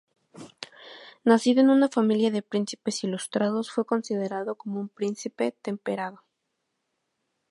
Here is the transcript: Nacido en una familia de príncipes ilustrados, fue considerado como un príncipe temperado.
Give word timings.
Nacido 1.25 1.61
en 1.61 1.69
una 1.69 1.87
familia 1.87 2.31
de 2.31 2.41
príncipes 2.41 3.03
ilustrados, 3.03 3.69
fue 3.71 3.85
considerado 3.85 4.55
como 4.55 4.79
un 4.79 4.89
príncipe 4.89 5.51
temperado. 5.51 6.23